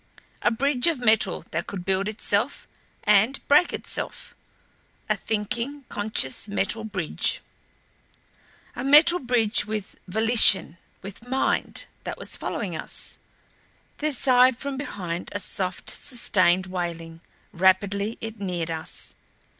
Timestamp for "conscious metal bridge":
5.89-7.41